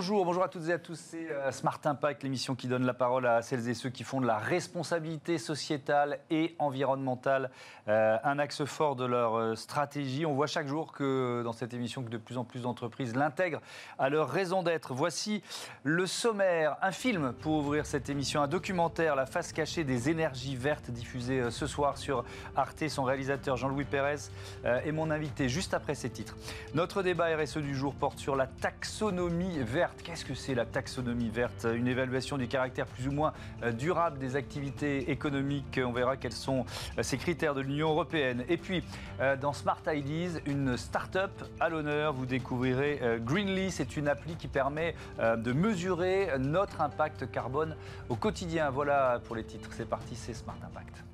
[0.00, 0.98] Bonjour, bonjour à toutes et à tous.
[0.98, 4.22] C'est euh, Smart Impact, l'émission qui donne la parole à celles et ceux qui font
[4.22, 7.50] de la responsabilité sociétale et environnementale
[7.86, 10.24] euh, un axe fort de leur euh, stratégie.
[10.24, 13.60] On voit chaque jour que dans cette émission que de plus en plus d'entreprises l'intègrent
[13.98, 14.94] à leur raison d'être.
[14.94, 15.42] Voici
[15.84, 20.56] le sommaire, un film pour ouvrir cette émission, un documentaire, La face cachée des énergies
[20.56, 22.24] vertes, diffusé ce soir sur
[22.56, 22.88] Arte.
[22.88, 24.30] Son réalisateur Jean-Louis Pérez
[24.64, 26.38] est mon invité juste après ces titres.
[26.72, 29.89] Notre débat RSE du jour porte sur la taxonomie verte.
[30.04, 31.66] Qu'est-ce que c'est la taxonomie verte?
[31.72, 35.80] Une évaluation du caractère plus ou moins euh, durable des activités économiques.
[35.84, 36.64] On verra quels sont
[36.98, 38.44] euh, ces critères de l'Union européenne.
[38.48, 38.82] Et puis,
[39.20, 42.12] euh, dans Smart Ideas, une start-up à l'honneur.
[42.12, 43.70] Vous découvrirez Greenly.
[43.70, 47.76] C'est une appli qui permet de mesurer notre impact carbone
[48.08, 48.70] au quotidien.
[48.70, 49.70] Voilà pour les titres.
[49.72, 51.04] C'est parti, c'est Smart Impact.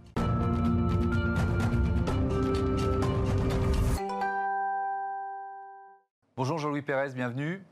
[6.37, 7.63] Bonjour Jean-Louis Pérez, bienvenue.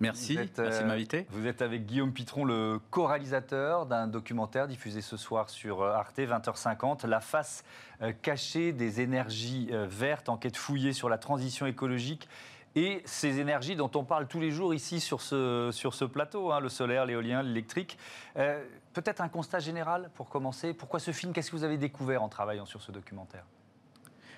[0.00, 1.26] Merci, merci de euh, m'inviter.
[1.30, 6.18] Vous êtes avec Guillaume Pitron, le co-réalisateur d'un documentaire diffusé ce soir sur euh, Arte,
[6.18, 7.64] 20h50, La face
[8.02, 12.28] euh, cachée des énergies vertes, enquête fouillée sur la transition écologique
[12.76, 16.50] et ces énergies dont on parle tous les jours ici sur ce, sur ce plateau,
[16.50, 17.96] hein, le solaire, l'éolien, l'électrique.
[18.34, 20.74] Peut-être un constat général pour commencer.
[20.74, 21.32] Pourquoi ce film?
[21.32, 23.44] Qu'est-ce que vous avez découvert en travaillant sur ce documentaire?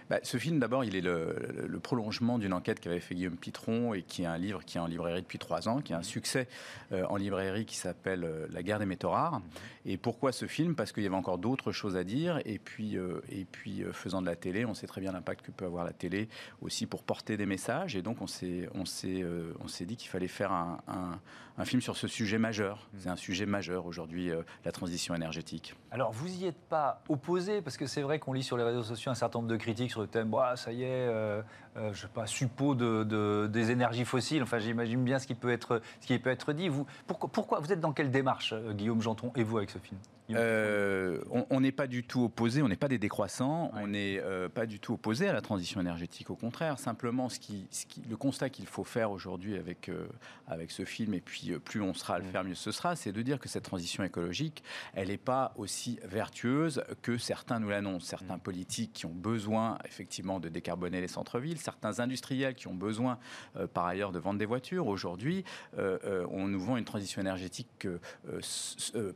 [0.08, 4.02] Bah, ce film, d'abord, il est le, prolongement d'une enquête qu'avait fait Guillaume Pitron et
[4.02, 6.48] qui est un livre qui est en librairie depuis trois ans, qui a un succès
[6.90, 9.40] euh, en librairie qui s'appelle euh, La guerre des métaux rares.
[9.84, 10.74] Et pourquoi ce film?
[10.74, 12.40] Parce qu'il y avait encore d'autres choses à dire.
[12.44, 15.52] Et puis, euh, et puis faisant de la télé, on sait très bien l'impact que
[15.52, 16.28] peut avoir la télé
[16.60, 17.94] aussi pour porter des messages.
[17.94, 19.24] Et donc, on s'est, on s'est,
[19.60, 20.78] on s'est dit qu'il fallait faire un,
[21.58, 22.88] un, film sur ce sujet majeur.
[22.98, 24.30] C'est un sujet majeur aujourd'hui,
[24.64, 25.74] la transition énergétique.
[25.90, 28.82] Alors, vous y êtes pas opposé Parce que c'est vrai qu'on lit sur les réseaux
[28.82, 31.40] sociaux un certain nombre de critiques sur le thème, bah, ça y est, euh,
[31.78, 34.42] euh, je sais pas, suppôt de, des énergies fossiles.
[34.42, 36.68] Enfin, j'imagine bien ce qui peut être, ce qui peut être dit.
[36.68, 39.78] Vous, pourquoi, pourquoi vous êtes dans quelle démarche, euh, Guillaume Janton, et vous avec ce
[39.78, 39.98] film?
[40.34, 41.20] Euh,
[41.50, 44.66] on n'est pas du tout opposé, on n'est pas des décroissants, on n'est euh, pas
[44.66, 46.30] du tout opposé à la transition énergétique.
[46.30, 50.06] Au contraire, simplement, ce qui, ce qui, le constat qu'il faut faire aujourd'hui avec, euh,
[50.46, 53.12] avec ce film, et puis plus on sera à le faire, mieux ce sera, c'est
[53.12, 54.62] de dire que cette transition écologique,
[54.94, 58.06] elle n'est pas aussi vertueuse que certains nous l'annoncent.
[58.06, 63.18] Certains politiques qui ont besoin, effectivement, de décarboner les centres-villes, certains industriels qui ont besoin,
[63.74, 64.86] par ailleurs, de vendre des voitures.
[64.86, 65.44] Aujourd'hui,
[65.76, 67.86] on nous vend une transition énergétique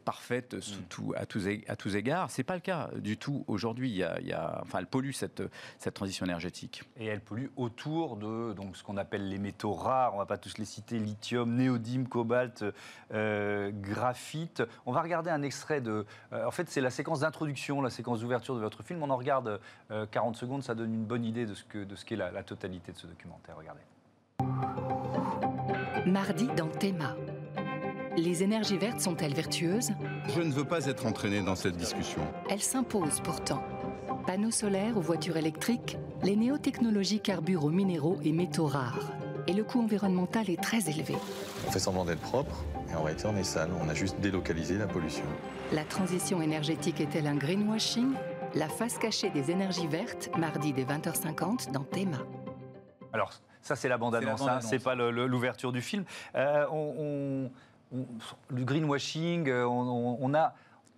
[0.04, 2.31] parfaite sous tout à, tous, à tous égards.
[2.31, 3.44] Ce n'est pas le cas du tout.
[3.47, 5.43] Aujourd'hui, il y a, enfin, elle pollue cette,
[5.78, 6.83] cette transition énergétique.
[6.99, 10.12] Et elle pollue autour de donc, ce qu'on appelle les métaux rares.
[10.12, 12.65] On ne va pas tous les citer lithium, néodyme, cobalt,
[13.12, 14.62] euh, graphite.
[14.87, 16.06] On va regarder un extrait de.
[16.33, 19.03] Euh, en fait, c'est la séquence d'introduction, la séquence d'ouverture de votre film.
[19.03, 19.61] On en regarde
[20.11, 20.62] 40 euh, secondes.
[20.62, 22.99] Ça donne une bonne idée de ce qu'est de ce qu'est la, la totalité de
[22.99, 23.56] ce documentaire.
[23.56, 23.81] Regardez.
[26.06, 27.15] Mardi dans Théma.
[28.16, 29.91] Les énergies vertes sont-elles vertueuses
[30.34, 32.22] Je ne veux pas être entraîné dans cette discussion.
[32.48, 33.62] Elles s'imposent pourtant.
[34.26, 39.12] Panneaux solaires ou voitures électriques, les néotechnologies carburent aux minéraux et métaux rares.
[39.47, 41.15] Et le coût environnemental est très élevé.
[41.66, 43.70] On fait semblant d'être propre, et en réalité on est sale.
[43.81, 45.25] On a juste délocalisé la pollution.
[45.72, 48.12] La transition énergétique est-elle un greenwashing
[48.54, 52.19] La face cachée des énergies vertes, mardi dès 20h50 dans Théma.
[53.12, 53.32] Alors,
[53.62, 56.04] ça c'est la bande-annonce, hein, c'est pas l'ouverture du film.
[56.34, 57.50] Euh, on
[57.92, 60.54] le greenwashing, euh, on, a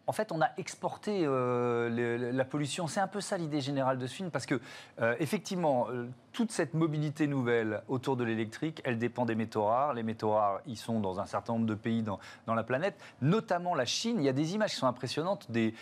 [0.07, 2.87] en fait, on a exporté euh, la pollution.
[2.87, 4.61] C'est un peu ça l'idée générale de ce film, parce que
[5.01, 5.87] euh, effectivement,
[6.33, 9.95] toute cette mobilité nouvelle autour de l'électrique, elle dépend des métaux rares.
[9.95, 13.75] Les métaux rares, ils sont dans un certain nombre de pays dans, la planète, notamment
[13.75, 14.17] la Chine.
[14.19, 15.73] Il y a des images qui sont impressionnantes des,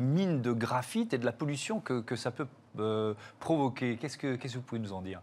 [0.00, 3.96] mines de graphite et de la pollution que, ça peut provoquer.
[3.96, 5.20] Qu'est-ce que, qu'est-ce que vous pouvez nous en dire?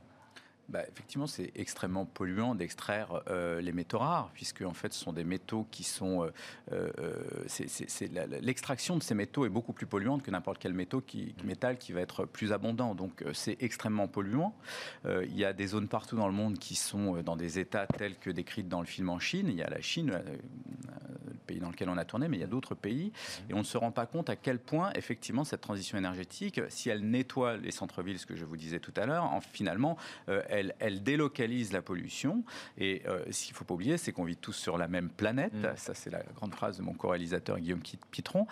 [0.69, 5.13] Bah, effectivement, c'est extrêmement polluant d'extraire euh, les métaux rares, puisque en fait, ce sont
[5.13, 6.29] des métaux qui sont.
[6.71, 11.33] Euh, euh, l'extraction de ces métaux est beaucoup plus polluante que n'importe quel métaux qui,
[11.43, 12.93] métal qui va être plus abondant.
[12.93, 14.55] Donc, c'est extrêmement polluant.
[15.05, 18.17] il y a des zones partout dans le monde qui sont dans des états tels
[18.17, 19.47] que décrits dans le film en Chine.
[19.49, 20.21] Il y a la Chine,
[21.49, 23.11] pays dans lequel on a tourné, mais il y a d'autres pays.
[23.49, 26.89] Et on ne se rend pas compte à quel point, effectivement, cette transition énergétique, si
[26.89, 29.97] elle nettoie les centres-villes, ce que je vous disais tout à l'heure, en, finalement,
[30.27, 32.43] elle elle, délocalise la pollution.
[32.77, 35.09] Et euh, ce qu'il ne faut pas oublier, c'est qu'on vit tous sur la même
[35.09, 35.53] planète.
[35.53, 35.75] Mm.
[35.75, 37.81] Ça, c'est la grande phrase de mon co-réalisateur Guillaume
[38.11, 38.47] Pitron.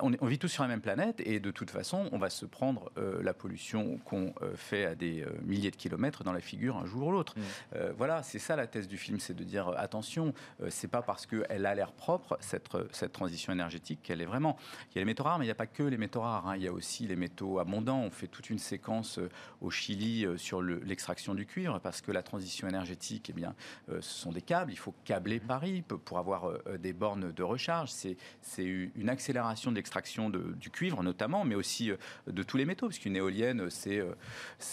[0.00, 2.90] On, vit tous sur la même planète et de toute façon, on va se prendre
[2.98, 6.86] euh, la pollution qu'on euh, fait à des milliers de kilomètres dans la figure un
[6.86, 7.34] jour ou l'autre.
[7.38, 7.74] Mm.
[7.96, 10.34] voilà, c'est ça la thèse du film, c'est de dire attention,
[10.68, 14.56] c'est pas parce qu'elle a l'air propre propre, cette, cette transition énergétique, qu'elle est vraiment.
[14.90, 16.46] Il y a les métaux rares, mais il n'y a pas que les métaux rares.
[16.48, 16.56] hein.
[16.56, 18.00] Il y a aussi les métaux abondants.
[18.02, 19.28] On fait toute une séquence euh,
[19.60, 23.54] au Chili euh, sur le- l'extraction du cuivre, parce que la transition énergétique, eh bien,
[23.90, 24.72] euh, ce sont des câbles.
[24.72, 27.90] Il faut câbler Paris p- pour avoir euh, des bornes de recharge.
[27.90, 28.16] C'est
[28.64, 31.96] une accélération de l'extraction du cuivre, notamment, mais aussi euh,
[32.26, 34.12] de tous les métaux, parce qu'une éolienne, c'est euh,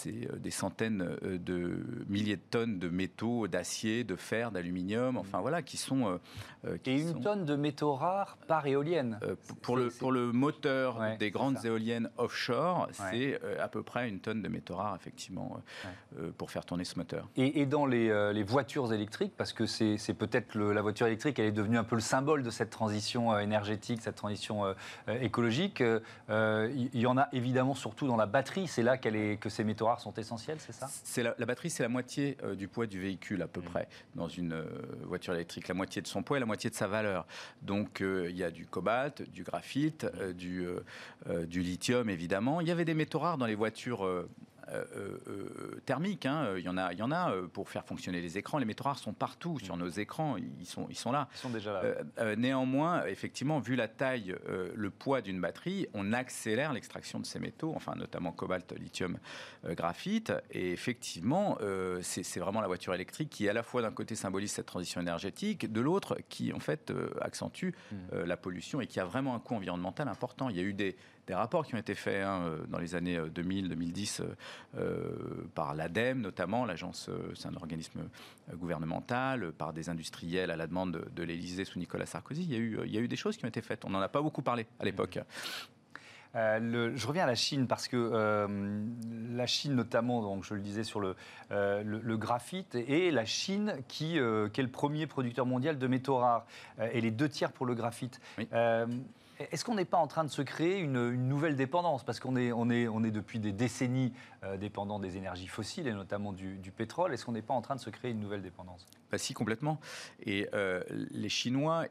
[0.06, 5.40] euh, des centaines euh, de milliers de tonnes de métaux, d'acier, de fer, d'aluminium, enfin
[5.40, 6.06] voilà, qui sont.
[6.06, 6.18] euh,
[6.66, 9.18] euh, qui Et une sont- tonne de métaux rares par éolienne.
[9.22, 12.94] euh, pour, le, pour le moteur Ouais, des grandes éoliennes offshore, Ouais.
[13.10, 15.60] c'est euh, à peu près une tonne de métaux rares, effectivement,
[16.18, 17.28] euh, pour faire tourner ce moteur.
[17.36, 21.46] Et, et dans les, les voitures électriques, parce que c'est peut-être la voiture électrique, elle
[21.46, 24.64] est devenue un peu le symbole de cette transition énergétique, cette transition
[25.20, 25.82] écologique.
[26.30, 28.66] Il y, en a évidemment surtout dans la batterie.
[28.68, 30.88] C'est là qu'elle est, que ces métaux rares sont essentiels, c'est ça?
[31.22, 34.64] La, la batterie, c'est la moitié du poids du véhicule à peu près dans une
[35.04, 37.17] voiture électrique, la moitié de son poids et la moitié de sa valeur.
[37.62, 40.32] Donc euh, il y a du cobalt, du graphite, euh,
[41.28, 42.60] euh, du lithium évidemment.
[42.60, 44.06] Il y avait des métaux rares dans les voitures.
[44.70, 46.54] Euh, euh, euh, thermiques, hein.
[46.56, 48.58] il y en a, il y en a pour faire fonctionner les écrans.
[48.58, 51.28] Les métaux rares sont partout sur nos écrans, ils sont, ils sont là.
[51.34, 52.36] Ils sont déjà là.
[52.36, 54.34] Néanmoins, effectivement, vu la taille,
[54.74, 59.18] le poids d'une batterie, on accélère l'extraction de ces métaux, enfin notamment cobalt, lithium,
[59.64, 60.32] graphite.
[60.50, 61.58] Et effectivement,
[62.02, 65.70] c'est vraiment la voiture électrique qui, à la fois d'un côté, symbolise cette transition énergétique,
[65.70, 67.72] de l'autre, qui en fait accentue
[68.12, 70.48] euh, la pollution et qui a vraiment un coût environnemental important.
[70.48, 70.96] Il y a eu des,
[71.28, 74.22] des rapports qui ont été faits hein, euh, dans les années 2000-2010
[75.54, 78.00] par l'ADEME notamment, l'agence, euh, c'est un organisme
[78.50, 82.42] euh, gouvernemental, euh, par des industriels à la demande de, de l'Élysée sous Nicolas Sarkozy.
[82.44, 83.84] Il y, a eu, euh, il y a eu des choses qui ont été faites.
[83.84, 85.18] On n'en a pas beaucoup parlé à l'époque.
[86.34, 88.84] Euh, le- je reviens à la Chine parce que euh,
[89.34, 91.16] la Chine, notamment, donc je le disais sur le,
[91.50, 95.78] euh, le, le graphite, et la Chine qui, euh, qui est le premier producteur mondial
[95.78, 96.46] de métaux rares
[96.80, 98.20] euh, et les deux tiers pour le graphite.
[98.36, 98.46] Oui.
[99.38, 102.04] Est-ce qu'on n'est pas en train de se créer une, nouvelle dépendance?
[102.04, 104.12] Parce qu'on est, on est, on est depuis des décennies
[104.42, 107.14] euh, dépendant des énergies fossiles et notamment du, pétrole.
[107.14, 108.86] Est-ce qu'on n'est pas en train de se créer une nouvelle dépendance?
[109.10, 109.80] Bah si, complètement.
[110.24, 111.86] Et euh, les Chinois,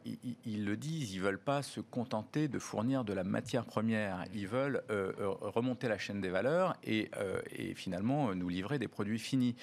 [0.46, 4.26] ils, le disent, ils veulent pas se contenter de fournir de la matière première.
[4.34, 7.10] Ils veulent euh, remonter la chaîne des valeurs et,
[7.76, 9.56] finalement nous livrer des produits finis.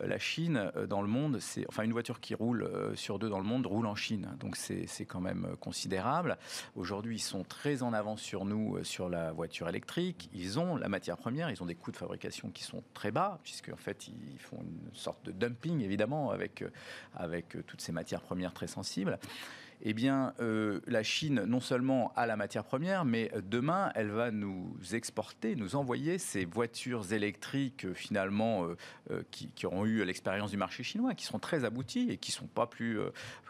[0.00, 3.18] Euh, La Chine, euh, dans le monde, c'est enfin une voiture qui roule euh, sur
[3.18, 6.36] deux dans le monde roule en Chine, donc c'est quand même considérable.
[6.76, 10.28] Aujourd'hui, ils sont très en avance sur nous sur la voiture électrique.
[10.32, 13.38] Ils ont la matière première, ils ont des coûts de fabrication qui sont très bas,
[13.42, 16.64] puisque en fait ils font une sorte de dumping évidemment avec
[17.14, 19.18] avec toutes ces matières premières très sensibles.
[19.82, 24.10] Eh bien, euh, la Chine, non seulement a la matière première, mais euh, demain, elle
[24.10, 28.66] va nous exporter, nous envoyer ces voitures électriques, euh, finalement,
[29.30, 32.66] qui, auront eu l'expérience du marché chinois, qui seront très abouties et qui sont pas
[32.66, 32.98] plus,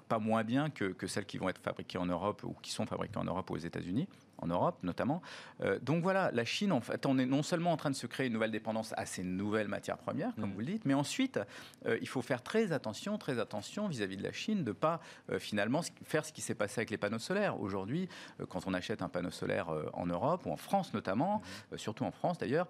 [0.09, 2.87] pas moins bien que, que celles qui vont être fabriquées en Europe ou qui sont
[2.87, 4.09] fabriquées en Europe ou aux États-Unis
[4.39, 5.23] en Europe notamment.
[5.63, 8.07] Euh, donc voilà, la Chine, en fait, on est non seulement en train de se
[8.07, 10.53] créer une nouvelle dépendance à ces nouvelles matières premières, comme Mm.
[10.55, 11.41] vous le dites, mais ensuite,
[11.87, 15.01] euh, il faut faire très attention, très attention vis-à-vis de la Chine, de pas
[15.31, 17.61] euh, finalement faire ce qui s'est passé avec les panneaux solaires.
[17.61, 18.09] Aujourd'hui,
[18.49, 21.43] quand on achète un panneau solaire en Europe ou en France notamment,
[21.73, 22.67] euh, surtout en France d'ailleurs,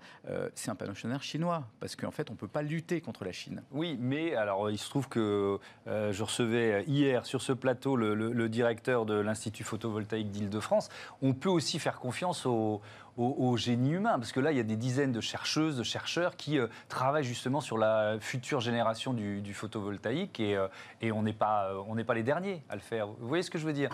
[0.54, 3.32] c'est un panneau solaire chinois, parce qu'en fait, on ne peut pas lutter contre la
[3.32, 3.62] Chine.
[3.70, 8.32] Oui, mais alors il se trouve que je recevais hier sur ce plateau le, le-
[8.32, 10.88] le directeur de l'Institut photovoltaïque d'Île-de-France.
[11.22, 12.80] On peut aussi faire confiance au,
[13.16, 15.82] au- au génie humain, parce que là, il y a des dizaines de chercheuses, de
[15.82, 20.68] chercheurs qui euh, travaillent justement sur la future génération du, du photovoltaïque, et, euh,
[21.00, 23.08] et on n'est pas, euh, on pas les derniers à le faire.
[23.08, 23.90] Vous voyez ce que je veux dire?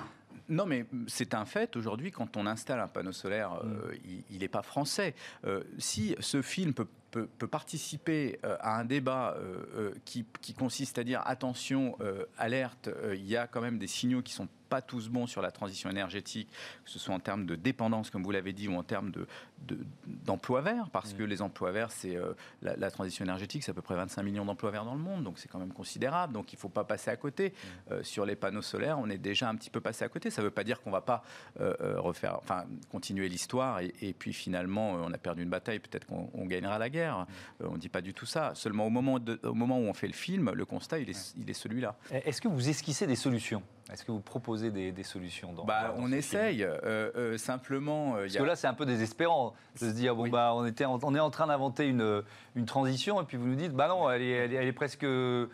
[0.48, 1.74] Non, mais c'est un fait.
[1.74, 3.94] Aujourd'hui, quand on installe un panneau solaire, euh,
[4.30, 5.14] il n'est pas français.
[5.46, 10.26] Euh, si ce film peut, peut- peut participer euh, à un débat euh, euh, qui,
[10.40, 11.96] qui consiste à dire attention,
[12.38, 15.52] alerte, il y a quand même des signaux qui sont pas tous bons sur la
[15.52, 16.48] transition énergétique,
[16.84, 19.26] que ce soit en termes de dépendance, comme vous l'avez dit, ou en termes de,
[19.68, 23.70] de- d'emplois verts, parce que les emplois verts, c'est euh, la, la transition énergétique, c'est
[23.70, 26.32] à peu près 25 millions d'emplois verts dans le monde, donc c'est quand même considérable.
[26.32, 27.52] Donc il ne faut pas passer à côté.
[27.92, 30.30] Euh, sur les panneaux solaires, on est déjà un petit peu passé à côté.
[30.30, 31.22] Ça ne veut pas dire qu'on ne va pas
[31.60, 36.06] euh, refaire, enfin continuer l'histoire et, et puis finalement on a perdu une bataille, peut-être
[36.06, 37.03] qu'on on gagnera la guerre.
[37.12, 37.24] Euh,
[37.68, 38.52] on ne dit pas du tout ça.
[38.54, 41.34] Seulement au moment, de- au moment où on fait le film, le constat il est,
[41.36, 41.96] il est celui-là.
[42.10, 43.62] Est-ce que vous esquissez des solutions?
[43.92, 46.62] Est-ce que vous proposez des, des solutions dans, Bah, dans on ce essaye.
[46.64, 50.14] euh, euh, simplement, Parce y a- que là, c'est un peu désespérant de se dire
[50.16, 50.30] bon Oui.
[50.30, 52.22] bah on était on est en train d'inventer une,
[52.56, 54.72] une transition et puis vous nous dites bah non elle est, elle est, elle est
[54.72, 55.46] presque euh,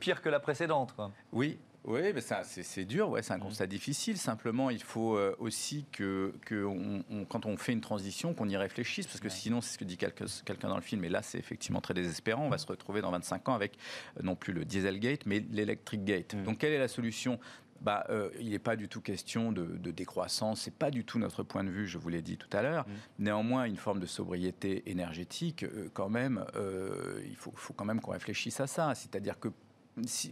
[0.00, 0.94] pire que la précédente.
[0.94, 1.10] quoi.
[1.32, 1.58] Oui.
[1.86, 4.18] Oui, mais ça, c'est, dur, ouais, c'est un constat difficile.
[4.18, 8.48] Simplement, il faut euh, aussi que, que on- on- quand on fait une transition, qu'on
[8.48, 10.26] y réfléchisse, parce que sinon, c'est ce que dit quelqu'un,
[10.68, 12.44] dans le film, et là, c'est effectivement très désespérant.
[12.44, 13.78] On va se retrouver dans 25 ans avec
[14.18, 16.34] euh, non plus le Dieselgate, mais l'Electric Gate.
[16.34, 16.42] Mm.
[16.42, 17.38] Donc, quelle est la solution?
[17.82, 21.18] Bah, euh, il n'est pas du tout question de, de décroissance, c'est pas du tout
[21.18, 22.88] notre point de vue, je vous l'ai dit tout à l'heure.
[22.88, 22.92] Mmh.
[23.24, 28.00] Néanmoins, une forme de sobriété énergétique, euh, quand même, euh, il faut, faut, quand même
[28.00, 28.94] qu'on réfléchisse à ça.
[28.94, 29.48] C'est-à-dire que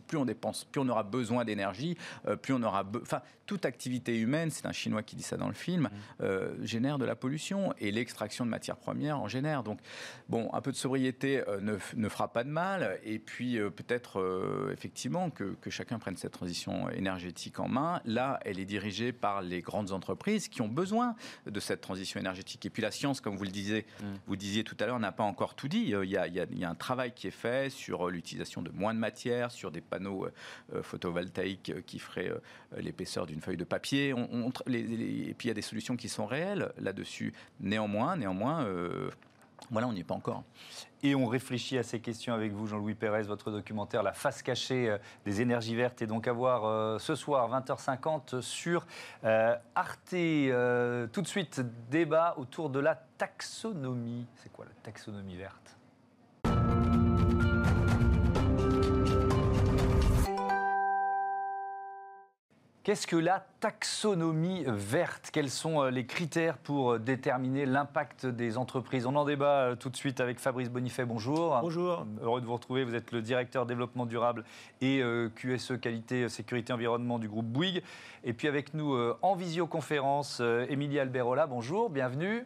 [0.06, 2.84] plus on dépense, plus on aura besoin d'énergie, euh, plus on aura.
[3.00, 6.22] Enfin, toute activité humaine, c'est un Chinois qui dit ça dans le film, mmh.
[6.22, 9.62] euh, génère de la pollution et l'extraction de matières premières en génère.
[9.62, 9.80] Donc,
[10.30, 12.98] bon, un peu de sobriété euh, ne, ne, fera pas de mal.
[13.04, 18.00] Et puis, peut-être effectivement que, que, chacun prenne cette transition énergétique en main.
[18.04, 21.14] Là, elle est dirigée par les grandes entreprises qui ont besoin
[21.46, 22.64] de cette transition énergétique.
[22.64, 24.04] Et puis, la science, comme vous le disiez, mmh.
[24.26, 25.92] vous disiez tout à l'heure, n'a pas encore tout dit.
[26.02, 28.94] Il y, a, il y a un travail qui est fait sur l'utilisation de moins
[28.94, 30.26] de matière sur des panneaux
[30.74, 32.40] euh, photovoltaïques qui feraient euh,
[32.76, 34.10] l'épaisseur d'une feuille de papier.
[34.10, 37.32] Et puis il y a des solutions qui sont réelles là-dessus.
[37.60, 38.64] Néanmoins, néanmoins.
[38.64, 39.10] Euh,
[39.70, 40.42] voilà, on n'y est pas encore.
[41.02, 43.22] Et on réfléchit à ces questions avec vous, Jean-Louis Pérez.
[43.22, 44.94] Votre documentaire La face cachée
[45.24, 48.86] des énergies vertes est donc à voir ce soir, 20h50, sur
[49.22, 50.10] Arte.
[50.10, 54.26] tout de suite, débat autour de la taxonomie.
[54.36, 55.78] C'est quoi la taxonomie verte?
[62.84, 65.30] Qu'est-ce que la taxonomie verte?
[65.32, 69.06] Quels sont euh, les critères pour euh, déterminer l'impact des entreprises?
[69.06, 71.06] On en débat euh, tout de suite avec Fabrice Bonifay.
[71.06, 71.58] Bonjour.
[71.62, 72.06] Bonjour.
[72.20, 72.84] Heureux de vous retrouver.
[72.84, 74.44] Vous êtes le directeur développement durable
[74.82, 75.02] et
[75.34, 77.82] QSE qualité sécurité environnement du groupe Bouygues.
[78.22, 81.46] Et puis avec nous en visioconférence, Émilie Alberola.
[81.46, 82.44] Bonjour, bienvenue.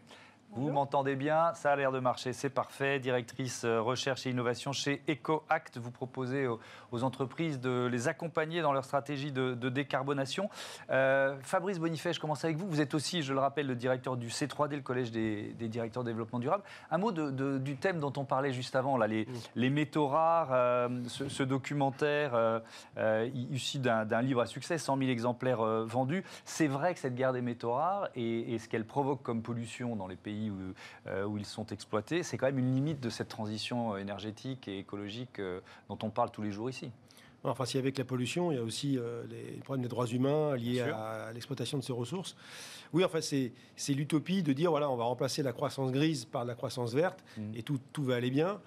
[0.52, 2.99] Vous m'entendez bien, ça a l'air de marcher, c'est parfait.
[2.99, 8.73] Directrice euh, recherche et innovation chez EcoAct, vous proposez aux, entreprises de les accompagner dans
[8.73, 10.49] leur stratégie de, décarbonation.
[10.90, 12.67] Euh, Fabrice Bonifay, je commence avec vous?
[12.67, 16.09] Vous êtes aussi, je le rappelle, le directeur du C3D, le Collège des, directeurs de
[16.09, 16.64] développement durable.
[16.90, 21.43] Un mot du thème dont on parlait juste avant, là, les, métaux rares, euh, ce,
[21.43, 22.62] documentaire
[23.52, 26.25] issu d'un livre à succès, 100 000 exemplaires vendus.
[26.45, 30.07] C'est vrai que cette guerre des métaux rares et ce qu'elle provoque comme pollution dans
[30.07, 30.38] les pays
[31.07, 34.78] euh, où, ils sont exploités, c'est quand même une limite de cette transition énergétique et
[34.78, 36.90] écologique euh, dont on parle tous les jours ici.
[37.45, 40.57] Enfin, si avec la pollution, il y a aussi euh, les problèmes des droits humains
[40.57, 42.37] liés à, l'exploitation de ces ressources.
[42.92, 46.54] Oui, enfin, c'est l'utopie de dire voilà, on va remplacer la croissance grise par la
[46.54, 47.42] croissance verte mmh.
[47.54, 48.61] et tout, tout va aller bien.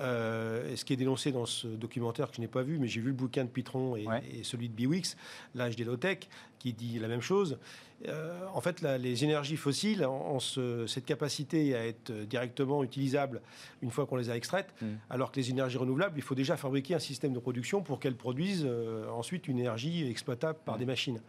[0.00, 3.00] Euh, ce qui est dénoncé dans ce documentaire que je n'ai pas vu, mais j'ai
[3.00, 4.06] vu le bouquin de Pitron et,
[4.42, 5.16] celui de Biwix,
[5.54, 6.20] l'âge des low-tech,
[6.58, 7.58] qui dit la même chose.
[8.08, 13.40] Euh, en fait, les énergies fossiles ont cette capacité à être directement utilisables
[13.80, 14.86] une fois qu'on les a extraites, mm.
[15.10, 18.16] alors que les énergies renouvelables, il faut déjà fabriquer un système de production pour qu'elles
[18.16, 20.78] produisent euh, ensuite une énergie exploitable par mm.
[20.78, 21.20] des machines.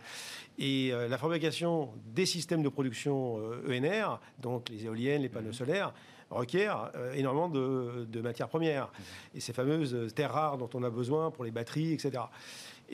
[0.59, 3.37] Et la fabrication des systèmes de production
[3.67, 5.53] ENR, e donc les éoliennes, les panneaux mm.
[5.53, 5.93] solaires,
[6.33, 8.89] requiert euh, énormément de, matières premières.
[9.35, 12.23] Et ces fameuses terres rares dont on a besoin pour les batteries, etc.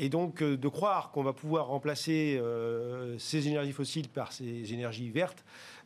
[0.02, 4.74] Et donc, euh, de croire qu'on va pouvoir remplacer euh, ces énergies fossiles par ces
[4.74, 5.44] énergies vertes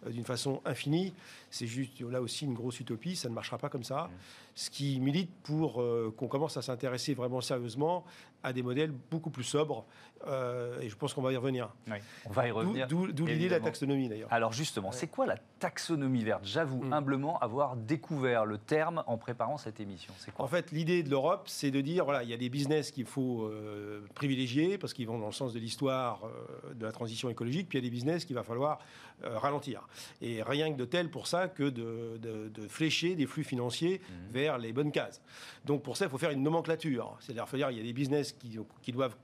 [0.09, 1.13] d'une façon infinie,
[1.49, 4.09] c'est juste là aussi une grosse utopie, ça ne marchera pas comme ça.
[4.55, 5.83] Ce qui milite pour
[6.17, 8.03] qu'on commence à s'intéresser vraiment sérieusement
[8.43, 9.85] à des modèles beaucoup plus sobres
[10.27, 11.69] euh, et je pense qu'on va y revenir.
[11.87, 12.87] Oui, on va y revenir.
[12.87, 14.31] D'où l'idée de la taxonomie d'ailleurs.
[14.31, 16.45] Alors justement, c'est quoi la taxonomie verte?
[16.45, 16.93] J'avoue mm.
[16.93, 20.13] humblement avoir découvert le terme en préparant cette émission.
[20.37, 23.05] en fait, l'idée de l'Europe, c'est de dire voilà, il y a des business qu'il
[23.05, 27.29] faut euh, privilégier parce qu'ils vont dans le sens de l'histoire euh, de la transition
[27.29, 28.79] écologique, puis il y a des business qu'il va falloir
[29.23, 29.87] ralentir.
[30.21, 34.33] Et rien que de tel pour ça que de, de, flécher des flux financiers mm.
[34.33, 35.21] vers les bonnes cases.
[35.65, 37.17] Donc pour ça, il faut faire une nomenclature.
[37.19, 39.15] C'est-à-dire, qu'il y a des business qui, qui doivent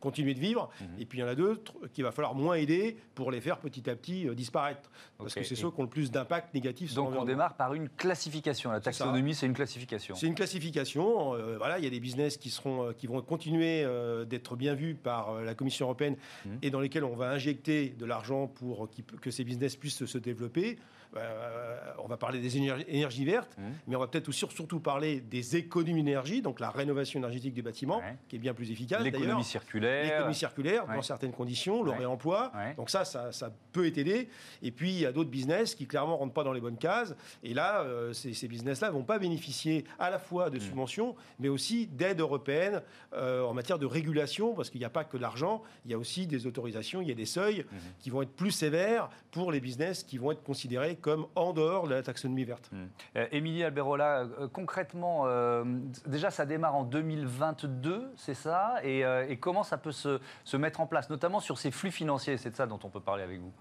[0.00, 0.70] continuer de vivre.
[0.80, 0.86] Mhm.
[0.98, 3.58] Et puis il y en a d'autres qu'il va falloir moins aider pour les faire
[3.58, 4.90] petit à petit euh, disparaître.
[5.18, 7.74] Parce que c'est ceux qui ont le plus d'impact négatif sur Donc on démarre par
[7.74, 8.70] une classification.
[8.70, 10.14] La taxonomie, c'est une classification.
[10.14, 11.34] C'est une classification.
[11.34, 13.86] Euh, voilà, il y a des business qui, seront, euh, qui vont continuer
[14.26, 16.58] d'être bien vus par la Commission européenne mhm.
[16.62, 18.88] et dans lesquels on va injecter de l'argent pour
[19.20, 20.78] que ces business puissent se développer.
[21.16, 23.62] Euh, on va parler des énergies, vertes, mmh.
[23.86, 27.62] mais on va peut-être aussi surtout parler des économies d'énergie, donc la rénovation énergétique du
[27.62, 29.02] bâtiment, qui est bien plus efficace.
[29.02, 30.04] L'économie circulaire.
[30.04, 32.52] L'économie circulaire, dans certaines conditions, le réemploi.
[32.76, 34.28] Donc ça, ça, peut être aidé.
[34.62, 36.78] Et puis, il y a d'autres business qui clairement ne rentrent pas dans les bonnes
[36.78, 37.14] cases.
[37.42, 40.60] Et là, euh, ces, business-là ne vont pas bénéficier à la fois de mmh.
[40.60, 42.82] subventions, mais aussi d'aides européennes
[43.14, 45.98] euh, en matière de régulation, parce qu'il n'y a pas que l'argent, il y a
[45.98, 47.76] aussi des autorisations, il y a des seuils mmh.
[48.00, 51.86] qui vont être plus sévères pour les business qui vont être considérés comme en dehors
[51.86, 52.70] de la taxonomie verte.
[52.72, 52.84] Mmh.
[53.16, 55.64] Euh, Émilie Alberola, euh, concrètement, euh,
[56.06, 58.74] déjà ça démarre en 2022, c'est ça?
[58.82, 59.04] Et,
[59.40, 62.36] comment ça peut se, mettre en place, notamment sur ces flux financiers?
[62.36, 63.52] C'est de ça dont on peut parler avec vous.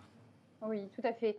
[0.62, 1.38] Oui, tout à fait.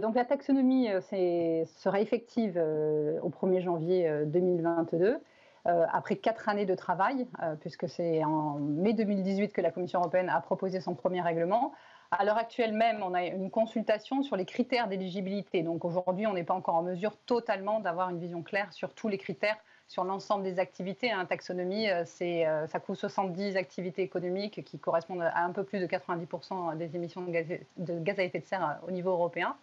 [0.00, 5.18] donc la taxonomie sera effective au 1er janvier 2022.
[5.64, 7.26] après quatre années de travail,
[7.60, 11.72] puisque c'est en mai 2018 que la Commission européenne a proposé son premier règlement.
[12.10, 15.62] À l'heure actuelle même, on a une consultation sur les critères d'éligibilité.
[15.62, 19.08] Donc aujourd'hui, on n'est pas encore en mesure totalement d'avoir une vision claire sur tous
[19.08, 21.10] les critères sur l'ensemble des activités.
[21.10, 25.80] Un taxonomie, euh, euh, ça couvre 70 activités économiques qui correspondent à un peu plus
[25.80, 29.56] de 90% des émissions de gaz, à effet de serre euh, au niveau européen.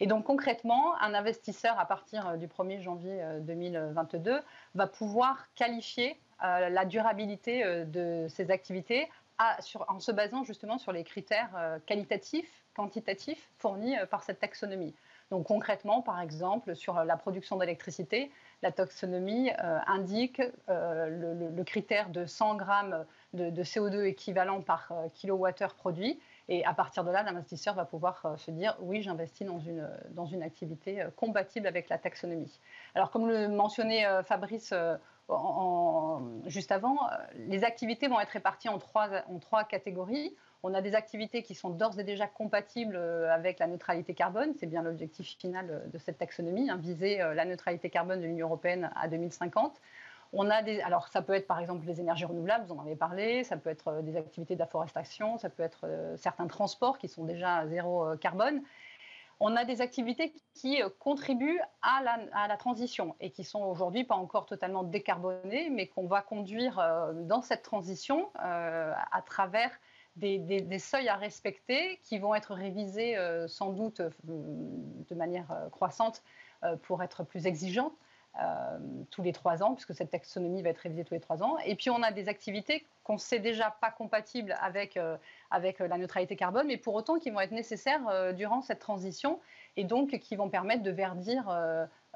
[0.00, 4.40] Et donc concrètement, un investisseur, à partir du 1er janvier 2022,
[4.74, 9.08] va pouvoir qualifier la durabilité de ces activités
[9.38, 14.94] en se basant justement sur les critères qualitatifs, quantitatifs fournis par cette taxonomie.
[15.32, 18.30] Donc concrètement, par exemple, sur la production d'électricité,
[18.62, 25.08] la taxonomie euh, indique euh, le, critère de 100 grammes de, CO2 équivalent par euh,
[25.14, 26.20] kilowattheure produit.
[26.50, 31.02] Et à partir de là, l'investisseur va pouvoir se dire oui, j'investis dans une activité
[31.16, 32.60] compatible avec la taxonomie.
[32.94, 34.74] Alors, comme le mentionnait Fabrice
[36.46, 36.98] juste avant,
[37.34, 40.34] les activités vont être réparties en trois, en trois catégories.
[40.64, 44.54] On a des activités qui sont d'ores et déjà compatibles euh, avec la neutralité carbone.
[44.58, 48.26] C'est bien l'objectif final euh, de cette taxonomie, hein, viser euh, la neutralité carbone de
[48.26, 49.80] l'Union européenne à 2050.
[50.32, 52.96] On a des, alors ça peut être par exemple les énergies renouvelables, vous en avez
[52.96, 55.86] parlé, ça peut être des activités d'afforestation, ça peut être
[56.16, 58.62] certains transports qui sont déjà zéro carbone.
[59.44, 62.00] On a des activités qui contribuent à
[62.48, 66.76] la, transition et qui sont aujourd'hui pas encore totalement décarbonées, mais qu'on va conduire
[67.24, 69.72] dans cette transition à travers
[70.16, 75.68] des, seuils à respecter qui vont être révisés euh, sans doute euh, de manière euh,
[75.70, 76.22] croissante
[76.82, 77.92] pour être plus exigeants
[79.10, 81.58] tous les trois ans, puisque cette taxonomie va être révisée tous les trois ans.
[81.66, 84.98] Et puis on a des activités qu'on sait déjà pas compatibles avec,
[85.50, 89.40] avec la neutralité carbone, mais pour autant qui vont être nécessaires durant cette transition
[89.76, 91.48] et donc qui vont permettre de verdir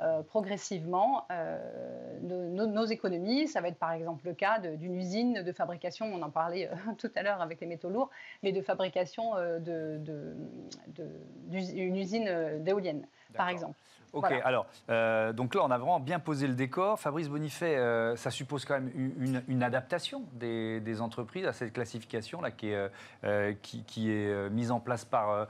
[0.02, 3.48] euh, progressivement euh, nos, économies.
[3.48, 6.92] Ça va être par exemple le cas d'une usine de fabrication, on en parlait euh,
[6.98, 8.10] tout à l'heure avec les métaux lourds,
[8.42, 13.74] mais de fabrication d'une de, usine d'éolienne, par exemple.
[14.12, 16.98] Ok, alors, euh, donc là, on a vraiment bien posé le décor.
[16.98, 22.68] Fabrice Bonifay, euh, ça suppose quand même une, adaptation des, entreprises à cette classification-là qui,
[22.68, 22.90] est,
[23.24, 25.48] euh, qui, est mise en place par,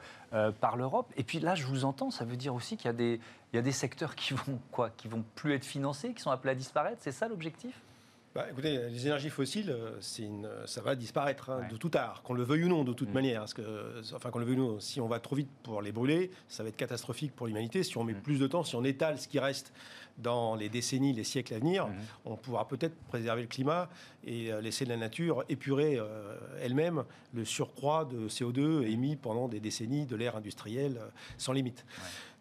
[0.61, 1.13] par l'Europe.
[1.17, 3.21] Et puis là, je vous entends, ça veut dire aussi qu'il y a des,
[3.53, 6.31] il y a des secteurs qui vont, quoi, qui vont plus être financés, qui sont
[6.31, 6.99] appelés à disparaître.
[7.01, 7.81] C'est ça l'objectif?
[8.37, 9.75] Bah, écoutez, les énergies fossiles,
[10.19, 13.09] une, ça va disparaître hein, de tout art, qu'on le veuille ou non, de toute
[13.09, 13.15] mm.
[13.15, 13.41] manière.
[13.41, 13.63] Parce que,
[14.15, 16.63] enfin, qu'on le veuille ou non, si on va trop vite pour les brûler, ça
[16.63, 17.83] va être catastrophique pour l'humanité.
[17.83, 18.21] Si on met mm.
[18.21, 19.73] plus de temps, si on étale ce qui reste
[20.19, 21.93] dans les décennies, les siècles à venir, mm.
[22.25, 23.89] on pourra peut-être préserver le climat
[24.25, 29.61] et euh, laisser la nature épurer euh, elle-même le surcroît de CO2 émis pendant des
[29.61, 31.85] décennies de l'ère industrielle euh, sans limite.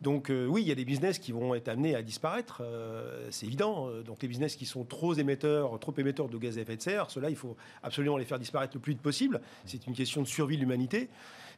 [0.02, 3.28] Donc euh, oui, il y a des business qui vont être amenés à disparaître, euh,
[3.32, 3.90] c'est évident.
[4.06, 7.10] Donc les business qui sont trop émetteurs, trop émetteurs de gaz à effet de serre,
[7.10, 9.42] ceux-là, il faut absolument les faire disparaître le plus vite possible.
[9.66, 11.10] C'est une question de survie de l'humanité.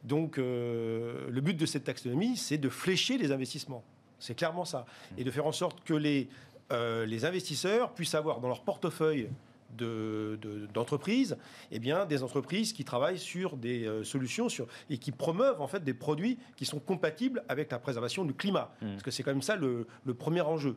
[0.04, 3.84] Donc euh, le but de cette taxonomie, c'est de flécher les investissements.
[4.18, 4.84] C'est clairement ça.
[5.16, 6.28] Et de faire en sorte que les,
[6.70, 9.28] les investisseurs puissent avoir dans leur portefeuille
[9.70, 11.38] d'entreprises, de,
[11.72, 15.66] eh bien, des entreprises qui travaillent sur des euh, solutions sur, et qui promeuvent en
[15.66, 18.74] fait des produits qui sont compatibles avec la préservation du climat.
[18.80, 18.90] Mmh.
[18.90, 20.76] Parce que c'est quand même ça le, le premier enjeu.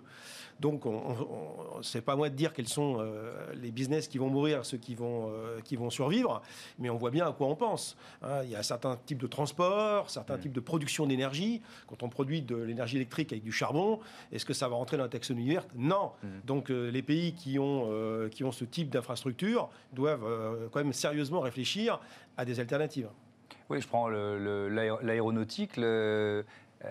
[0.62, 0.84] Donc,
[1.82, 4.94] c'est pas moi de dire quels sont euh, les business qui vont mourir, ceux qui
[4.94, 6.44] vont, euh, qui vont survivre,
[6.78, 7.98] mais on voit bien à quoi on pense.
[8.22, 8.42] Hein.
[8.44, 10.42] il y a certains types de transport, certains mmh.
[10.42, 11.62] types de production d'énergie.
[11.88, 14.00] Quand on produit de l'énergie électrique avec du charbon,
[14.32, 16.12] est-ce que ça va rentrer dans la taxonomie verte Non.
[16.22, 16.28] Mmh.
[16.46, 17.90] Donc, les pays qui ont,
[18.30, 22.00] qui ont ce type d'infrastructures doivent euh, quand même sérieusement réfléchir
[22.38, 23.10] à des alternatives.
[23.70, 25.78] Oui, je prends l'aéronautique.
[25.78, 26.44] Euh,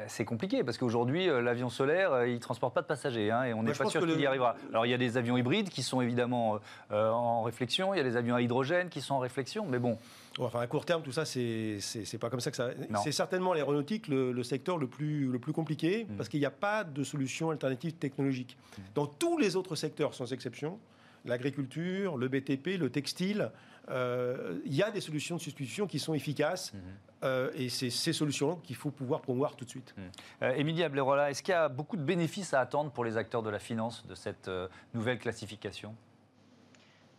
[0.06, 3.52] c'est compliqué parce qu'aujourd'hui, euh, l'avion solaire, il ne transporte pas de passagers hein, et
[3.52, 4.54] on n'est pas sûr qu'il y arrivera.
[4.70, 8.04] Alors il y a des avions hybrides qui sont évidemment en réflexion, il y a
[8.04, 9.98] des avions à hydrogène qui sont en réflexion, mais bon.
[10.38, 12.70] Enfin, à court terme, tout ça, c'est pas comme ça que ça.
[13.02, 16.16] C'est certainement l'aéronautique le, secteur le plus, le plus compliqué mm.
[16.16, 18.56] parce qu'il n'y a pas de solution alternative technologique.
[18.56, 18.82] Mm.
[18.94, 20.78] Dans tous les autres secteurs, sans exception,
[21.24, 23.50] l'agriculture, le BTP, le textile,
[23.90, 26.72] euh, il y a des solutions de substitution qui sont efficaces.
[26.72, 26.80] Mhm.
[27.22, 29.94] Euh, et c'est ces solutions qu'il faut pouvoir promouvoir tout de suite.
[29.96, 30.04] Mhm.
[30.42, 33.42] Euh, Émilie Ablerola, est-ce qu'il y a beaucoup de bénéfices à attendre pour les acteurs
[33.42, 34.50] de la finance de cette
[34.94, 35.94] nouvelle classification?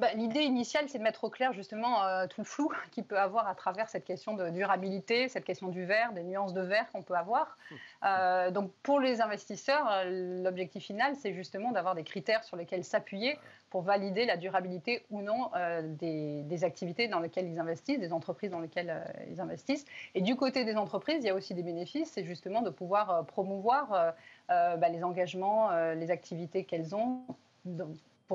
[0.02, 3.20] Bah, l'idée initiale, c'est de mettre au clair justement euh, tout le flou qu'il peut
[3.20, 6.90] avoir à travers cette question de durabilité, cette question du verre, des nuances de verre
[6.92, 7.56] qu'on peut avoir.
[8.04, 12.84] Euh, donc pour les investisseurs, euh, l'objectif final, c'est justement d'avoir des critères sur lesquels
[12.84, 13.38] s'appuyer
[13.70, 15.52] pour valider la durabilité ou non
[15.84, 19.86] des, activités dans lesquelles ils investissent, des entreprises dans lesquelles ils investissent.
[20.14, 23.26] Et du côté des entreprises, il y a aussi des bénéfices, c'est justement de pouvoir
[23.28, 24.14] promouvoir
[24.50, 27.24] bah, les engagements, les activités qu'elles ont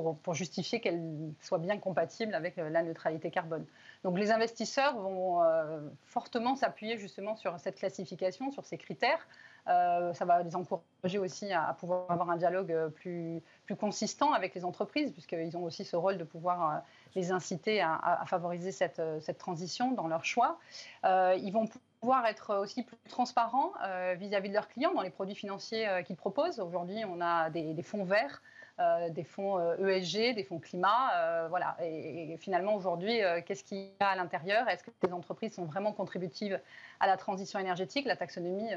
[0.01, 1.01] pour, justifier qu'elle
[1.41, 3.65] soit bien compatible avec la neutralité carbone.
[4.03, 5.41] Donc les investisseurs vont
[6.05, 9.27] fortement s'appuyer justement sur cette classification, sur ces critères.
[9.65, 14.65] ça va les encourager aussi à, pouvoir avoir un dialogue plus, plus consistant avec les
[14.65, 16.83] entreprises, puisqu'ils ont aussi ce rôle de pouvoir
[17.15, 20.59] les inciter à, favoriser cette, cette, transition dans leur choix.
[21.03, 21.67] ils vont
[21.99, 26.01] pouvoir être aussi plus transparents euh, vis-à-vis de leurs clients dans les produits financiers euh,
[26.03, 26.59] qu'ils proposent.
[26.59, 28.66] Aujourd'hui, on a des, fonds verts, euh,
[29.09, 31.47] des fonds ESG, e des fonds climat.
[31.49, 31.75] voilà.
[31.83, 34.67] Et, finalement, aujourd'hui, qu'est-ce qu'il y a à l'intérieur?
[34.69, 36.59] Est-ce que les entreprises sont vraiment contributives
[36.99, 38.05] à la transition énergétique?
[38.05, 38.69] La taxonomie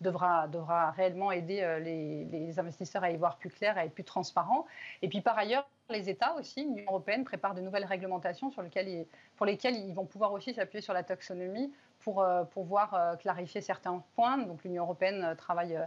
[0.00, 4.66] devra, réellement aider les, investisseurs à y voir plus clair, à être plus transparents.
[5.02, 9.06] Et puis, par ailleurs, les États aussi, l'Union européenne prépare de nouvelles réglementations sur lesquelles
[9.36, 13.60] pour lesquelles ils vont pouvoir aussi s'appuyer sur la taxonomie pour euh, pouvoir euh, clarifier
[13.60, 14.38] certains points.
[14.38, 15.78] Donc l'Union européenne euh, travaille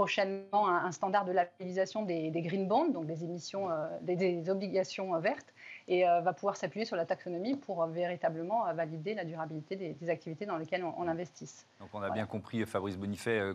[0.00, 3.68] prochainement un, standard de labellisation des, green bonds, donc des émissions,
[4.00, 5.52] des, obligations vertes,
[5.90, 10.56] et va pouvoir s'appuyer sur la taxonomie pour véritablement valider la durabilité des, activités dans
[10.56, 11.66] lesquelles on, investisse.
[11.80, 13.54] Donc on a bien compris, Fabrice Bonifay,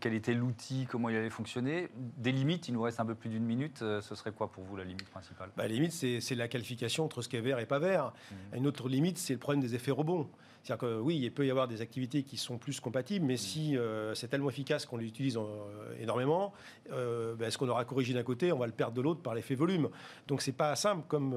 [0.00, 1.88] quel était l'outil, comment il allait fonctionner.
[1.94, 3.78] Des limites, il nous reste un peu plus d'une minute.
[3.78, 5.50] Ce serait quoi pour vous la limite principale?
[5.56, 8.12] Bah, La limite, c'est la qualification entre ce qui est vert et pas vert.
[8.30, 8.56] Mmh.
[8.56, 10.28] Une autre limite, c'est le problème des effets rebonds.
[10.68, 13.76] C'est-à-dire que oui, il peut y avoir des activités qui sont plus compatibles, mais si
[13.76, 15.42] euh, c'est tellement efficace qu'on l'utilise euh,
[15.98, 16.52] énormément,
[16.92, 19.34] euh, ben, ce qu'on aura corrigé d'un côté, on va le perdre de l'autre par
[19.34, 19.88] l'effet volume.
[20.26, 21.34] Donc c'est pas simple comme,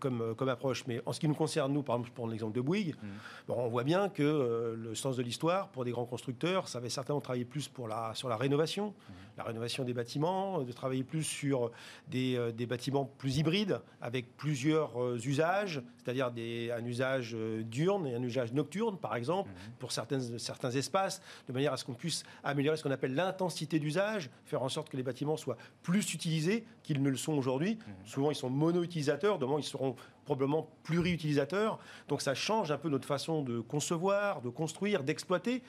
[0.00, 0.84] comme, comme approche.
[0.86, 3.06] Mais en ce qui nous concerne, nous, par exemple, pour l'exemple de Bouygues, mmh.
[3.48, 6.88] bon, on voit bien que le sens de l'histoire, pour des grands constructeurs, ça va
[6.88, 9.12] certainement travailler plus pour la, sur la rénovation, mmh.
[9.38, 11.70] la rénovation des bâtiments, de travailler plus sur
[12.08, 16.30] des, des bâtiments plus hybrides, avec plusieurs usages, c'est-à-dire
[16.76, 19.72] un usage diurne et un usage nocturne, par exemple, mhm.
[19.78, 23.78] pour certains, certains espaces, de manière à ce qu'on puisse améliorer ce qu'on appelle l'intensité
[23.78, 27.78] d'usage, faire en sorte que les bâtiments soient plus utilisés qu'ils ne le sont aujourd'hui.
[28.04, 31.78] Souvent, ils sont mono-utilisateurs, demain, ils seront probablement pluri-utilisateurs.
[32.08, 35.62] Donc, ça change un peu notre façon de concevoir, de construire, d'exploiter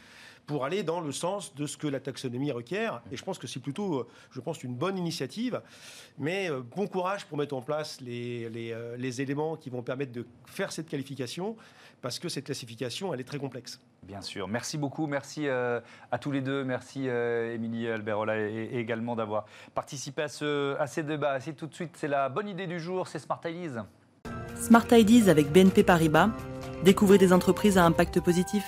[0.48, 3.02] pour aller dans le sens de ce que la taxonomie requiert.
[3.12, 5.62] Et je pense que c'est plutôt, euh, je pense, une bonne initiative.
[6.18, 10.26] Mais euh, bon courage pour mettre en place euh, les éléments qui vont permettre de
[10.46, 11.58] faire cette qualification
[12.02, 13.82] parce que cette classification, elle est très complexe.
[14.04, 14.48] Bien sûr.
[14.48, 15.08] Merci beaucoup.
[15.08, 15.82] Merci à
[16.22, 16.64] tous les deux.
[16.64, 21.40] Merci Émilie Alberola et, également d'avoir participé à, ce, à ces débats.
[21.40, 23.42] C'est tout de suite, c'est la bonne idée du jour, c'est Smart.
[24.62, 26.30] Smart Ideas avec BNP Paribas.
[26.84, 28.64] Découvrez des entreprises à impact positif.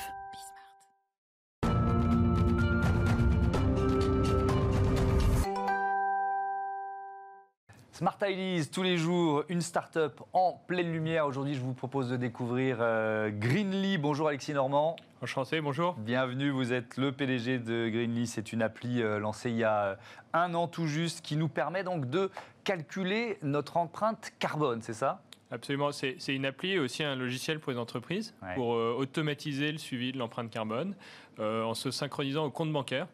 [7.92, 11.26] Smart Ideas, tous les jours, une start-up en pleine lumière.
[11.26, 13.98] Aujourd'hui, je vous propose de découvrir euh, Greenly.
[13.98, 14.96] Bonjour Alexis Normand.
[15.22, 15.96] Enchanté, bonjour.
[15.96, 18.26] Bienvenue, vous êtes le PDG de Greenly.
[18.26, 19.98] C'est une appli euh, lancée il y a
[20.32, 22.32] un an tout juste qui nous permet donc de
[22.64, 25.22] calculer notre empreinte carbone, c'est ça?
[25.52, 29.80] Absolument, c'est une appli et aussi un logiciel pour les entreprises pour euh, automatiser le
[29.80, 30.96] suivi de l'empreinte carbone
[31.40, 33.08] en se synchronisant au compte bancaire.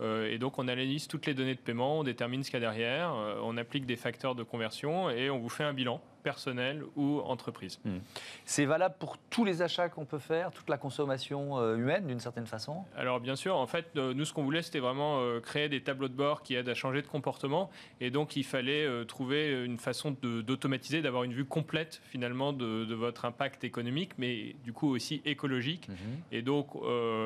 [0.00, 2.64] Euh, et donc on analyse toutes les données de paiement, on détermine ce qu'il y
[2.64, 6.02] a derrière, euh, on applique des facteurs de conversion et on vous fait un bilan
[6.30, 7.78] personnel ou entreprise.
[7.84, 7.98] Hmm.
[8.44, 12.20] C'est valable pour tous les achats qu'on peut faire, toute la consommation euh, humaine d'une
[12.20, 12.84] certaine façon?
[12.96, 16.14] Alors bien sûr, en fait, nous ce qu'on voulait c'était vraiment créer des tableaux de
[16.14, 21.02] bord qui aident à changer de comportement et donc il fallait trouver une façon d'automatiser,
[21.02, 25.88] d'avoir une vue complète finalement de, votre impact économique mais du coup aussi écologique.
[25.88, 25.96] Mhm.
[26.32, 26.68] Et donc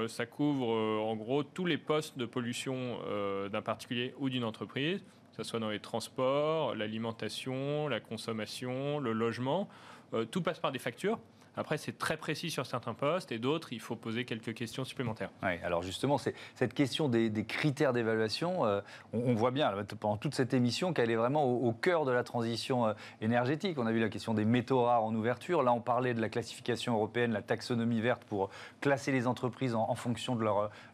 [0.08, 5.00] ça couvre en gros tous les postes de pollution euh, d'un particulier ou d'une entreprise,
[5.44, 9.68] ce soit dans les transports, l'alimentation, la consommation, le logement.
[10.12, 11.18] Euh, tout passe par des factures.
[11.57, 15.31] Après, c'est très précis sur certains postes et d'autres, il faut poser quelques questions supplémentaires.
[15.42, 18.81] Oui, alors justement, c'est cette question des, critères d'évaluation, euh,
[19.12, 22.87] on, voit bien pendant toute cette émission qu'elle est vraiment au, cœur de la transition
[22.87, 23.79] euh, énergétique.
[23.79, 25.62] On a vu la question des métaux rares en ouverture.
[25.62, 28.50] Là, on parlait de la classification européenne, la taxonomie verte pour
[28.81, 30.44] classer les entreprises en, fonction de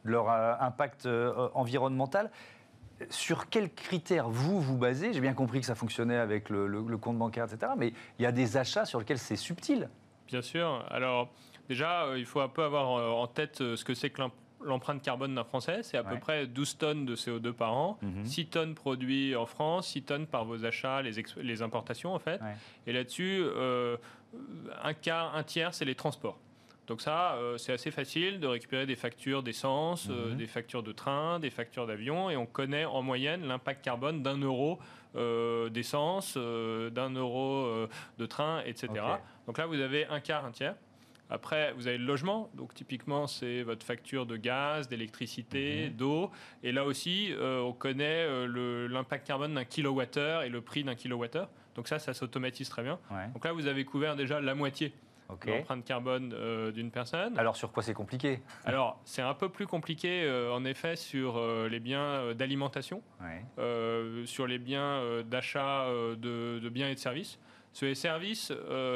[0.05, 0.31] leur,
[0.61, 1.07] impact
[1.55, 2.31] environnemental.
[3.11, 5.13] Sur quels critères vous vous basez?
[5.13, 7.73] J'ai bien compris que ça fonctionnait avec le, le compte bancaire, etc.
[7.77, 9.89] Mais il y a des achats sur lesquels c'est subtil.
[10.27, 10.85] Bien sûr.
[10.91, 11.33] Alors,
[11.69, 14.23] déjà, euh, il faut un peu avoir euh, en tête euh, ce que c'est que
[14.65, 15.83] l'empreinte carbone d'un Français.
[15.83, 18.47] C'est à peu près 12 tonnes de CO2 par an, 6 mhm.
[18.49, 22.41] tonnes produits en France, 6 tonnes par vos achats, les, les importations en fait.
[22.87, 23.45] Et là-dessus,
[24.83, 26.39] un quart, un tiers, c'est les transports.
[26.87, 30.37] Donc ça, c'est assez facile de récupérer des factures d'essence, mhm.
[30.37, 34.39] des factures de train, des factures d'avion, et on connaît en moyenne l'impact carbone d'un
[34.39, 34.79] euro
[35.71, 38.89] d'essence, d'un euro de train, etc.
[39.47, 40.75] Donc là, vous avez un quart, un tiers.
[41.29, 42.51] Après, vous avez le logement.
[42.55, 45.97] Donc, typiquement, c'est votre facture de gaz, d'électricité, Mhm.
[45.97, 46.31] d'eau.
[46.63, 50.95] Et là aussi, euh, on connaît euh, l'impact carbone d'un kilowattheure et le prix d'un
[50.95, 51.49] kilowattheure.
[51.75, 52.99] Donc, ça, ça s'automatise très bien.
[53.11, 53.27] Ouais.
[53.35, 54.93] Donc là, vous avez couvert déjà la moitié
[55.29, 55.47] Ok.
[55.47, 57.37] de l'empreinte carbone euh, d'une personne.
[57.39, 58.41] Alors sur quoi c'est compliqué?
[58.65, 63.45] Alors, c'est un peu plus compliqué, euh, en effet, sur euh, les biens d'alimentation, Ouais.
[64.27, 67.39] sur les biens d'achat de, de biens et de services.
[67.73, 68.53] Sur les services,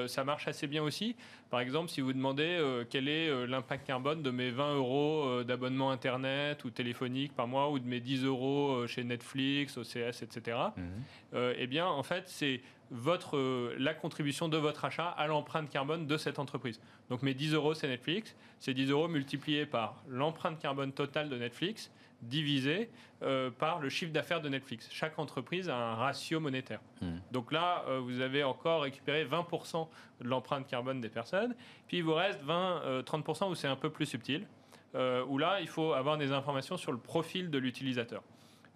[0.06, 1.16] ça marche assez bien aussi.
[1.50, 5.24] Par exemple, si vous demandez euh, quel est euh, l'impact carbone de mes 20 euros
[5.24, 10.22] euh, d'abonnement Internet ou téléphonique par mois, ou de mes 10 euros chez Netflix, OCS,
[10.22, 11.52] etc., Mhm.
[11.58, 12.60] eh bien, en fait, c'est
[12.92, 13.38] votre,
[13.78, 16.80] la contribution de votre achat à l'empreinte carbone de cette entreprise.
[17.08, 18.36] Donc, mes 10 euros, c'est Netflix.
[18.58, 21.90] C'est 10 euros multipliés par l'empreinte carbone totale de Netflix,
[22.22, 22.90] divisé
[23.22, 24.88] euh, par le chiffre d'affaires de Netflix.
[24.90, 26.80] Chaque entreprise a un ratio monétaire.
[27.00, 27.18] Hmm.
[27.32, 29.88] Donc là, euh, vous avez encore récupéré 20%
[30.20, 31.39] de l'empreinte carbone des personnes.
[31.88, 34.46] Puis il vous reste 20, euh, 30% où c'est un peu plus subtil,
[34.94, 38.22] euh, où là, il faut avoir des informations sur le profil de l'utilisateur.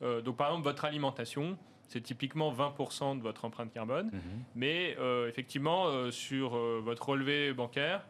[0.02, 1.56] Euh, donc par exemple, votre alimentation,
[1.88, 4.10] c'est typiquement 20% de votre empreinte carbone.
[4.12, 4.20] Mhm.
[4.54, 8.04] Mais euh, effectivement, euh, sur euh, votre relevé bancaire,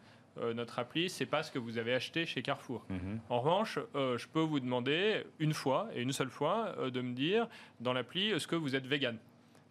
[0.56, 2.84] notre appli, c'est pas ce que vous avez acheté chez Carrefour.
[2.90, 3.20] Mhm.
[3.28, 7.46] En revanche, je peux vous demander une fois et une seule fois de me dire
[7.78, 9.16] dans l'appli est-ce que vous êtes vegan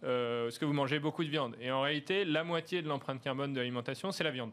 [0.04, 3.52] Est-ce que vous mangez beaucoup de viande Et en réalité, la moitié de l'empreinte carbone
[3.52, 4.52] de l'alimentation, c'est la viande.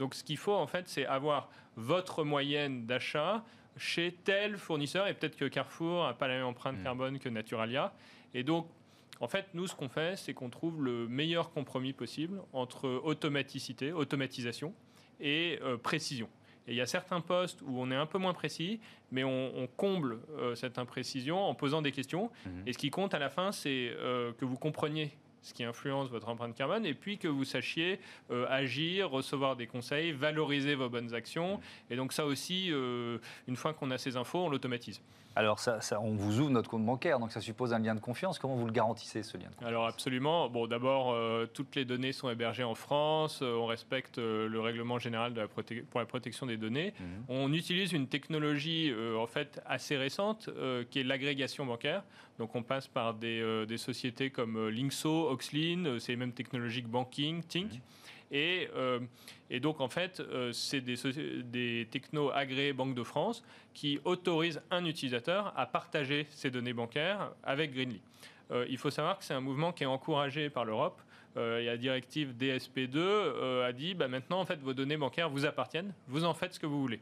[0.00, 3.44] Donc ce qu'il faut en fait, c'est avoir votre moyenne d'achat
[3.76, 6.82] chez tel fournisseur et peut-être que Carrefour n'a pas la même empreinte Mm.
[6.82, 7.92] carbone que Naturalia.
[8.34, 8.66] Et donc
[9.20, 13.92] en fait, nous, ce qu'on fait, c'est qu'on trouve le meilleur compromis possible entre automaticité,
[13.92, 14.72] automatisation
[15.20, 16.28] et euh, précision.
[16.66, 18.80] Et il y a certains postes où on est un peu moins précis,
[19.12, 22.30] mais on, on comble euh, cette imprécision en posant des questions.
[22.46, 22.62] Mhm.
[22.66, 25.10] Et ce qui compte à la fin, c'est euh, que vous compreniez
[25.42, 27.98] ce qui influence votre empreinte carbone, et puis que vous sachiez
[28.30, 31.60] euh, agir, recevoir des conseils, valoriser vos bonnes actions.
[31.90, 35.00] Et donc ça aussi, euh, une fois qu'on a ces infos, on l'automatise.
[35.36, 38.00] Alors ça, ça- on vous ouvre notre compte bancaire, donc ça suppose un lien de
[38.00, 38.38] confiance.
[38.38, 39.68] Comment vous le garantissez ce lien de confiance?
[39.68, 40.48] Alors absolument.
[40.48, 43.40] Bon, d'abord, euh, toutes les données sont hébergées en France.
[43.42, 46.92] Euh, on respecte euh, le règlement général de la proté- pour la protection des données.
[46.98, 47.06] Mhm.
[47.28, 50.50] On utilise une technologie en fait assez récente
[50.90, 52.02] qui est l'agrégation bancaire.
[52.38, 56.82] Donc on passe par des, des sociétés comme Linkso, Oxlin, euh, c'est les mêmes technologies
[56.82, 57.80] que Banking, Tink.
[58.30, 59.00] Et, euh,
[59.48, 63.42] et donc en fait, euh, c'est des, technos agréés Banque de France
[63.74, 68.00] qui autorisent un utilisateur à partager ses données bancaires avec Greenly.
[68.50, 71.00] Euh, il faut savoir que c'est un mouvement qui est encouragé par l'Europe.
[71.36, 75.46] Euh, la directive DSP2 euh, a dit bah, maintenant en fait vos données bancaires vous
[75.46, 77.00] appartiennent, vous en faites ce que vous voulez.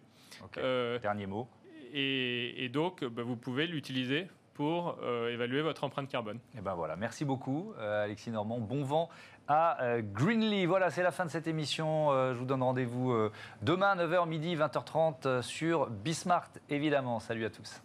[1.00, 1.48] Dernier mot.
[1.94, 4.26] et, et donc bah, vous pouvez l'utiliser
[4.58, 6.40] pour euh, évaluer votre empreinte carbone.
[6.58, 8.58] Et ben voilà, merci beaucoup euh, Alexis Normand.
[8.58, 9.08] Bon vent
[9.46, 10.66] à euh, Greenly.
[10.66, 12.10] Voilà, c'est la fin de cette émission.
[12.10, 13.14] Euh, je vous donne rendez-vous
[13.62, 17.20] demain 9h midi 20h30 euh, sur Bismart évidemment.
[17.20, 17.80] Salut à tous.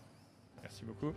[0.63, 1.13] Merci beaucoup.